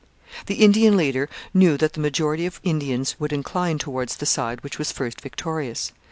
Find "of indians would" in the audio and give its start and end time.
2.47-3.31